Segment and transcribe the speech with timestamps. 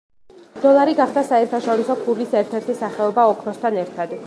[0.61, 4.17] დოლარი გახდა საერთაშორისო ფულის ერთ-ერთი სახეობა, ოქროსთან ერთად.